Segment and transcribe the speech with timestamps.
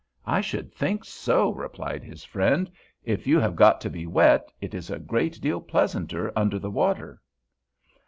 [0.25, 2.71] "I should think so," replied his friend;
[3.03, 6.71] "if you have got to be wet, it is a great deal pleasanter under the
[6.71, 7.21] water."